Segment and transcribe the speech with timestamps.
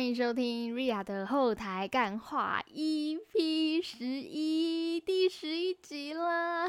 [0.00, 6.66] 欢迎收听 Ria 的后台干话 EP 十一第十一集啦！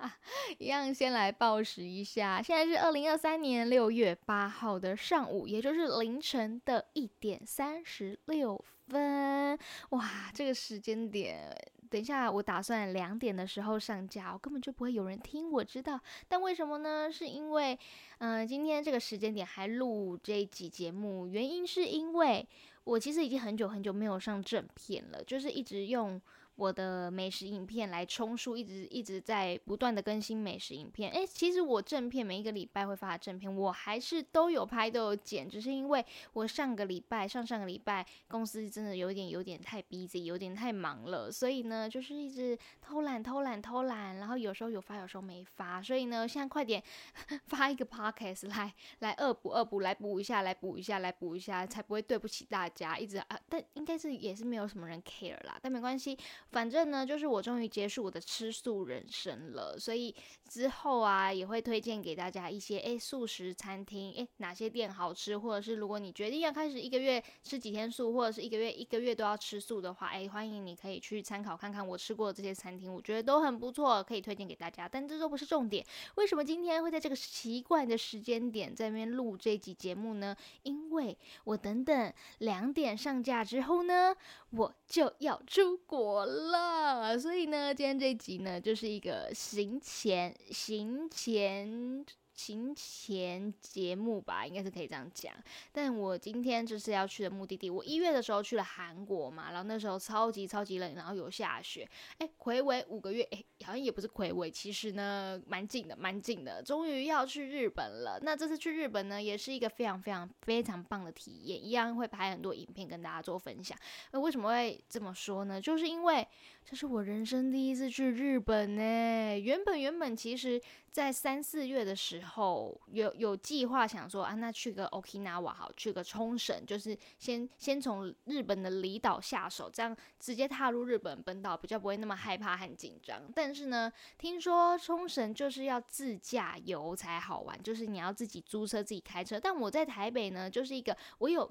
[0.56, 9.58] 一样先来报时一下，现在是二零二三年六月八号的上午，也就是凌晨的一点三十六分。
[9.90, 11.54] 哇，这个时间点。
[11.90, 16.00] 等一下，我打算两点的时候上架，我根本就不会有人听，我知道。
[16.28, 17.10] 但为什么呢？
[17.10, 17.76] 是因为，
[18.18, 22.46] 嗯，今天这个时间点还录这一集节目，原因是因为
[22.84, 26.20] 我其实已经很久很久没有上正片了，就是一直用。
[26.60, 31.10] 我的美食影片来充数，一直一直在不断的更新美食影片。
[31.10, 36.04] 诶，其实我正片每一个礼拜会发正片，我还是都有拍都有剪，只是因为
[36.34, 46.82] 我上个礼拜上上个礼拜公司真的有点有点太 busy，有点太忙了，所以呢就是一直偷懒偷懒偷懒，然后有时候有发有时候没发，所以呢现在快点
[47.48, 52.98] 发一个 podcast 来来恶补恶补来补一下来补一下来补一下，才不会对不起大家。
[52.98, 56.18] 一直啊，但应该是也是没有什么人 care 啦，但没关系。
[56.50, 60.14] 反正呢，就是我终于结束我的吃素人生了，所以
[60.48, 74.88] 之后啊也会推荐给大家一些诶素食餐厅，诶哪些店好吃，或者是如果你决定要开始一个月吃几天素，或者是一个月一个月都要吃素的话，诶欢迎你可以去参考看看我吃过的这些餐厅，我觉得都很不错，可以推荐给大家。
[74.88, 80.36] 但这都不是重点，为什么今天会在这个奇怪的时间点在那边录这集节目呢？
[80.64, 84.16] 因为我等等两点上架之后呢，
[84.50, 86.39] 我就要出国了。
[86.48, 92.04] 了，所以呢，今天这集呢，就是一个行前行前。
[92.40, 95.34] 行前节目吧，应该是可以这样讲。
[95.72, 101.86] 但我今天就是要去的目的地，我一月的时候去了韩国嘛，然后那时候超级超级冷，然后有下雪。
[102.16, 106.62] 哎，回违五个月，哎，好像也不是回违，其实呢，蛮近的，蛮近的。
[106.62, 108.18] 终于要去日本了。
[108.22, 113.76] 那这次去日本呢，也是一个非常非常非常棒的体验，一样会拍很多影片跟大家做分享。
[114.12, 115.60] 那为什么会这么说呢？
[115.60, 116.26] 就是因为
[116.64, 119.38] 这是我人生第一次去日本呢。
[119.38, 122.80] 原本原本其实在三四月的时候。
[122.92, 133.22] 有有计划想说啊，那去个 Okinawa 好，去个冲绳，就是先先从日本的离岛下手，这样直接踏入日本本岛，比较不会那么害怕和紧张。
[133.34, 139.38] 但是呢，听说冲绳就是要自驾游才好玩，就是你要自己租车自己开车。
[139.38, 141.42] 但我在台北呢，就是一个我有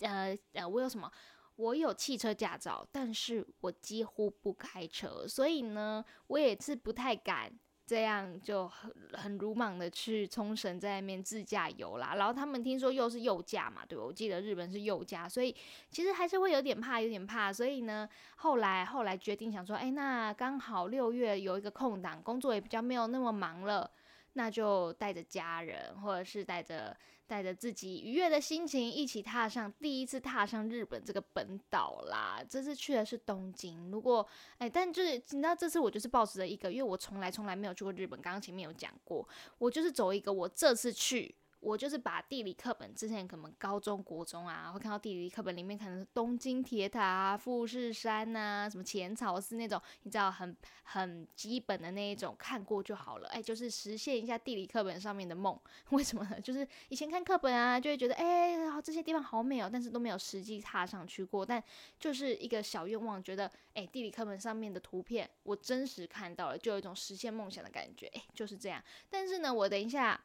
[0.00, 1.10] 呃呃，我有什么？
[1.56, 7.52] 我有汽车驾照，但是我几乎不开车，所以呢，我也是不太敢。
[7.86, 12.14] 这样就很很鲁莽的去冲绳，在那边自驾游啦。
[12.16, 14.04] 然后他们听说又是右驾嘛，对吧？
[14.04, 15.54] 我记得日本是右驾，所以
[15.90, 17.52] 其实还是会有点怕，有点怕。
[17.52, 23.90] 所以呢，后来后来决定想说，哎，那刚好六月有一个空档，工作也比较没有那么忙了。
[24.34, 26.96] 那就带着家人，或者是带着
[27.26, 32.40] 带着自己愉悦的心情，一起踏上第一次踏上日本这个本岛啦。
[32.48, 34.26] 这次去的是东京，如果
[34.58, 39.26] 哎，但就是你知道，这次我就是抱持了一个，因为我从来从来没有去过日本，刚刚前面有讲过，
[39.58, 41.34] 我就是走一个，我这次去。
[41.64, 53.28] 我就是把地理课本之前可能高中国中啊，会看到地理课本里面可能东京铁塔啊、富士山呐、什么浅草寺那种，你知道很很基本的那一种，看过就好了。
[53.28, 55.58] 哎，就是实现一下地理课本上面的梦。
[55.88, 56.38] 为什么呢？
[56.38, 61.46] 就是以前看课本啊，就会觉得哎，这些地方好美哦，但是都没有实际踏上去过。
[61.46, 61.64] 但
[61.98, 68.06] 就是一个小愿望，觉得哎，地理课本上面的图片我真实看到了，就有一种实现梦想的感觉。
[68.08, 68.84] 哎，就是这样。
[69.08, 70.20] 但是呢，我等一下。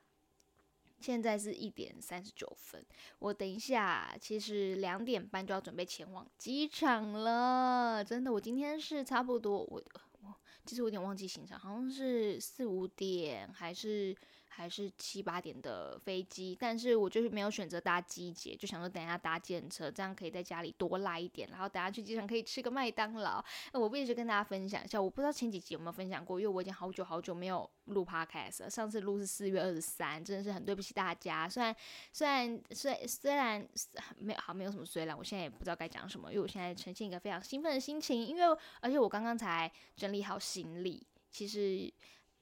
[0.99, 2.83] 现在是一点三十九分，
[3.19, 8.03] 我等一下其实两点半就要准备前往机场了。
[8.03, 9.81] 真的，我今天是差不多，我
[10.21, 10.35] 我
[10.65, 14.15] 其实我有点忘记行程，好像是四五点还是。
[14.51, 23.41] 还是七八点的飞机，但是我就是没有选择搭机捷，就想说等一下搭电车，这样可以在家里多赖一点，然后等下去机场可以吃个麦当劳。
[23.71, 28.69] 那我必须跟大家分享一下，我不知道前几集有没有分享过，因为我已经好久好久没有录 podcast 了。
[28.69, 31.47] 上次录是四月二十三，真的是很对不起大家。
[31.47, 31.73] 虽然
[32.11, 33.65] 虽然虽虽然
[34.17, 41.93] 没有好没有什么虽然，我现在也不知道该讲什么，因为我现在呈现一个非常兴奋的心情，因为而且我刚刚才整理好行李，其实。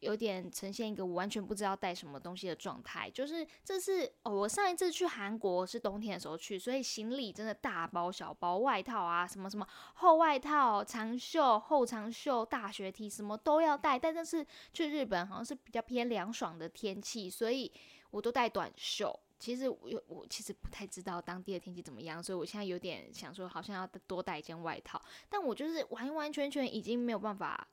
[0.02, 13.98] 有点呈现一个我完全不知道带什么东西的状态，就是这是哦，我上一次去韩国是冬天的时候去，所以行李真的大包小包，外套啊什么什么厚外套、长袖、厚长袖、大学 T 什么都要带。
[13.98, 17.72] 但这次去日本好像是比较偏凉爽的天气，所以
[18.12, 19.20] 我都带短袖。
[19.40, 25.02] 其实我我其实不太知道当地的天气怎么样，所以我现在有点想说，好像要多带一件外套。
[25.28, 27.68] 但我就是完完全全已经没有办法，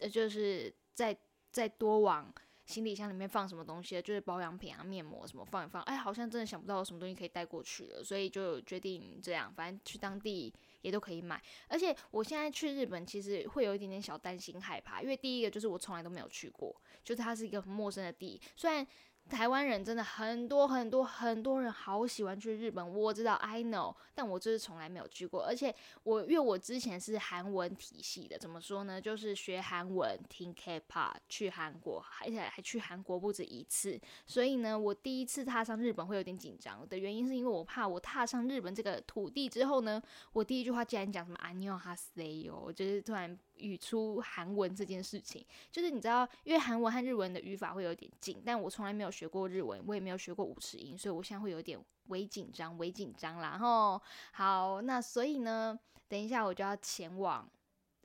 [0.00, 1.16] 呃就是在。
[1.52, 2.32] 再多往
[2.66, 11.42] 行李箱里面放什么东西，就是保养品啊、面膜什么放一放，哎，好像真的想不到有什么东西可以带过去了，所以就决定这样，反正去当地也都可以买。
[11.66, 18.86] 而且我现在去日本，其实会有一点点小担心、害怕，因为第一个就是我从来都没有去过，就是它是一个很陌生的地，虽然。
[19.29, 25.43] 台湾人真的很多很多很多人好喜欢去日本，我知道，I know，但我就是从来没有去过。
[25.43, 25.73] 而且
[26.03, 29.01] 我因为我之前是韩文体系的，怎么说呢？
[29.01, 33.99] 就是学韩文，听 K-pop，去韩国，而且还去韩国不止一次。
[34.27, 39.99] 所以呢，我第一次踏上日本会有点紧张的原因，是因为我怕我踏上日本这个土地之后呢，
[40.33, 43.35] 我第一句话竟然讲什么안녕하세 요， 就是突然。
[43.60, 51.78] 语出韩文这件事情，就是你知道，因为韩文和日文的语法会有点近，但我从来没有学过日文，我也没有学过五十音，所以我现在会有点
[52.08, 53.56] 微紧张，微紧张啦。
[53.58, 54.00] 吼，
[54.32, 55.78] 好，那所以呢，
[56.08, 57.48] 等一下我就要前往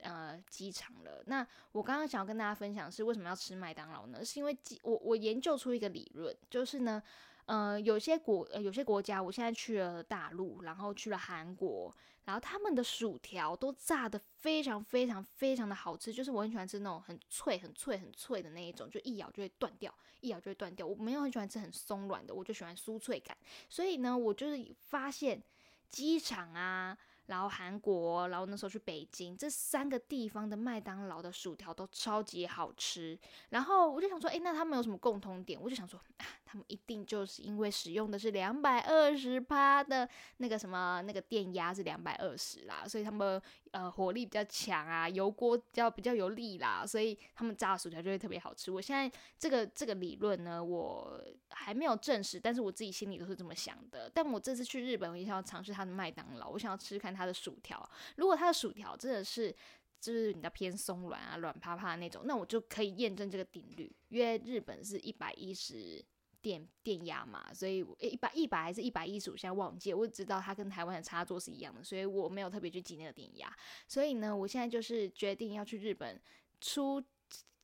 [0.01, 1.23] 呃机场了。
[1.25, 4.23] 那我刚刚想要跟大家分享是为什么要吃麦当劳呢？
[4.23, 7.01] 是因为我我研究出一个理论，就是呢。
[7.47, 20.85] 呃，有些国呃有些国家，我现在去了大陆，然后去了韩国，然后他们的薯条都炸的非常非常非常的好吃，就是我很喜欢吃那种很脆很脆很脆的那一种，就一咬就会断掉，一咬就会断掉。
[20.85, 23.37] 我没有很喜欢吃很松软的，我就喜欢酥脆感。
[23.69, 25.41] 所以呢，我就是发现
[25.89, 26.97] 机场啊。
[27.27, 33.17] 然后韩国，然后那时候去北京，这三个地方的麦当劳的薯条都超级好吃。
[33.49, 35.59] 然后我就想说，哎，那他们有什么共同点？
[35.59, 35.99] 我就想说，
[36.45, 40.07] 他们一定就是因为使用的是两百二十帕的
[40.37, 48.69] 那个什么，那个电压是两百二十啦，所以他们呃火力比较强啊，油锅比较比较有力啦，所以他们炸薯条就会特别好吃。
[48.69, 51.19] 我现在这个这个理论呢，我
[51.49, 54.11] 还没有证实，但是我自己心里都是这么想的。
[54.13, 57.14] 但我这次去日本，我也想要尝试他的麦当劳，我想要吃看。
[57.15, 59.55] 它的薯条，如果它的薯条真的是
[59.99, 63.91] 就是你的偏松软啊、软趴趴那种，那我就可以验证这个定律。
[64.09, 66.03] 因为日本是一百一十
[66.41, 69.91] 电电压嘛，所以一百一百还是一百一十五，现在忘记。
[69.91, 73.51] 我知道它跟台湾的插座是一样的，所以我没有特别去记那个电压。
[73.87, 76.21] 所以呢，我现在就是决定要去日本
[76.61, 77.03] 出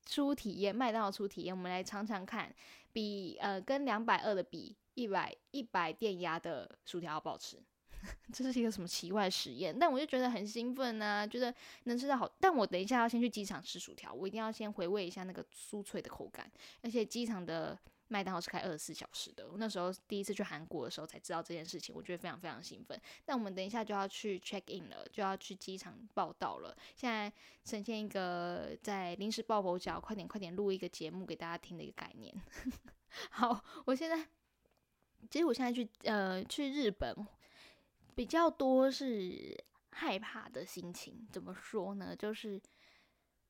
[0.06, 2.52] 出体验，麦当劳出体验，我们来尝尝看，
[2.92, 7.62] 比呃跟两百二的比，一百一百电压的薯条好不好吃？
[8.34, 9.78] 这是一个什么奇怪实验？
[9.78, 11.54] 但我就觉得很兴奋呢，觉得
[11.84, 12.30] 能吃到好。
[12.40, 16.52] 但我等一下要先去机场吃薯条，我一定要先回味一下那个酥脆的口感。
[16.82, 17.78] 而且机场的
[18.08, 19.48] 麦当劳是开二十四小时的。
[19.52, 23.00] 我那时候第一次去韩国的时候才知道这件事情，我觉得非常非常兴奋。
[23.24, 26.76] 但我们等一下就要去 check in 了，就要去机场报道了。
[26.96, 27.32] 现在
[27.64, 32.34] 呈现一个在临时抱佛脚，快点快点录一个节目给大家听的一个概念。
[33.30, 34.28] 好，我现在
[35.30, 37.16] 其实我现在去呃去日本。
[38.16, 39.56] 比较多是
[39.92, 42.16] 害怕的心情，怎么说呢？
[42.16, 42.62] 就是，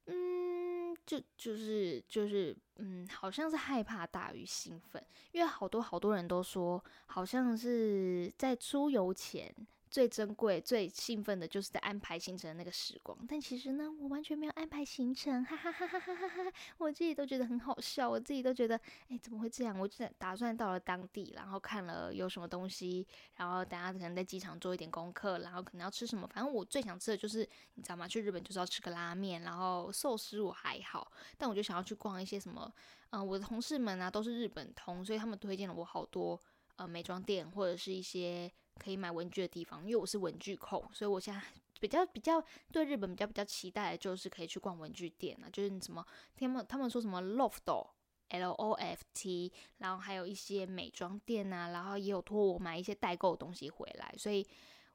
[0.06, 9.54] 嗯，就就是就是，嗯，好像是害怕大于兴奋，因为好多好多人都说，好像是在出游前。
[9.92, 16.54] 最珍贵、最兴奋的就是在安排行程的那个时光，但其实呢，我完全没有安排行程，哈哈哈哈哈哈哈！
[16.78, 18.80] 我自己都觉得很好笑，我自己都觉得，
[19.10, 19.78] 哎，怎么会这样？
[19.78, 23.06] 我就打算到了当地，然后看了有什么东西，
[23.36, 26.26] 然后等下可能在机场做一点功课，然后可能要吃什么。
[26.34, 27.40] 反正我最想吃的就是，
[27.74, 28.08] 你知道吗？
[28.08, 32.74] 去日本就是要吃个拉面，然后寿司我还好，但我就想要去逛一些什么，
[33.10, 36.40] 嗯，我的同事们啊都是日本通，所以他们推荐了我好多
[36.78, 38.50] 呃美妆店或者是一些。
[38.82, 41.42] 可以买文具的地方，因为我是文具控，所以我现在
[41.80, 46.04] 比较比较对日本比较比较期待的就是可以去逛文具店啊，就是什么
[46.36, 54.48] 他们他们说什么 loft，L O F T，然后还有一些美妆店啊，然后也有托我买一些代购的东西回来，所以。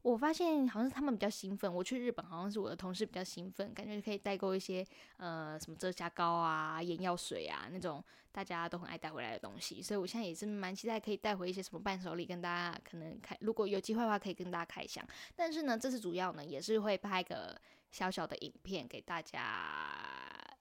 [0.07, 4.87] 我发现好像是他们比较兴奋，我去日本好像是我的同事比较兴奋，感觉可以代购一些
[5.17, 15.05] 呃什么遮瑕膏啊、眼药水啊那种大家都很爱带回来的东西，所以我现在也是蛮期待可以带回一些什么伴手礼跟大家可能开，如果有机会的话可以跟大家开箱。
[15.35, 17.61] 但是呢，这次主要呢也是会拍个
[17.91, 20.06] 小小的影片给大家。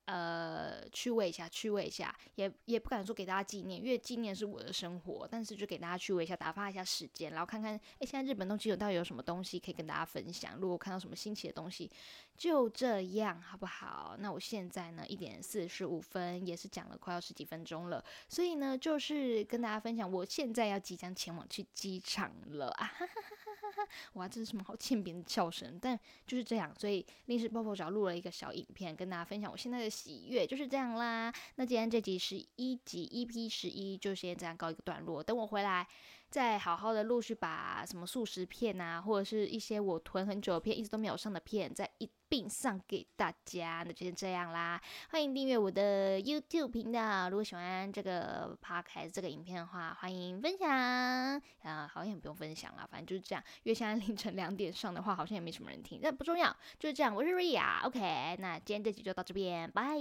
[0.06, 10.56] 呃，趣味一下，趣味一下，也也不敢说给大家纪念，因为纪念是我的生活，但是就给大家趣味一下，打发一下时间，然后看看，哎，现在日本东西有到底有什么东西可以跟大家分享？
[10.58, 11.90] 如果看到什么新奇的东西，
[12.38, 14.16] 就这样好不好？
[14.20, 22.86] 那我现在呢，一点四十五分，也是讲了快要十几分钟了，所以呢，就是跟大家分享，我现在要即将前往去机场了啊！
[22.86, 23.45] 哈哈哈
[24.14, 25.80] 哇，这是什么好欠扁的笑声？
[25.82, 29.90] 但就是这样，所以临时抱抱脚录了一个小影片，跟大家分享我现在的。
[29.96, 31.34] 喜悦就是这样啦。
[31.56, 35.24] 那今天这集是一集 EP 十一，就先这样告一个段落。
[35.24, 35.88] 等我回来，
[36.36, 43.84] 再好好的陆续把什么速食片啊，或者是一些我囤很久的片，一直都没有上的片，再一并上给大家。
[43.88, 47.30] 那就先这样啦，欢迎订阅我的 YouTube 频道。
[47.30, 53.42] 如果喜欢这个 Podcast 这个影片的话，欢迎分享啊，好像也不用分享啦，反正就是这样。
[53.64, 57.16] 因为现在凌晨两点上的话，好像也没什么人听，但不重要，就是这样。
[57.16, 59.96] 我是 Ria，OK，那今天这集就到这边，拜。